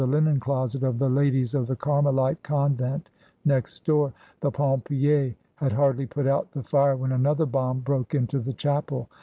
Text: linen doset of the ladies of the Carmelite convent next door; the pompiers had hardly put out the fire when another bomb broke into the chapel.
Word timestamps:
linen 0.03 0.39
doset 0.39 0.81
of 0.81 0.97
the 0.97 1.07
ladies 1.07 1.53
of 1.53 1.67
the 1.67 1.75
Carmelite 1.75 2.41
convent 2.41 3.07
next 3.45 3.85
door; 3.85 4.11
the 4.39 4.49
pompiers 4.49 5.35
had 5.57 5.73
hardly 5.73 6.07
put 6.07 6.25
out 6.25 6.51
the 6.53 6.63
fire 6.63 6.95
when 6.97 7.11
another 7.11 7.45
bomb 7.45 7.81
broke 7.81 8.15
into 8.15 8.39
the 8.39 8.53
chapel. 8.53 9.07